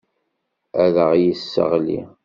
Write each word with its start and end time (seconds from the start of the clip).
Ad 0.83 0.95
aɣ-yesseɣli. 1.03 2.01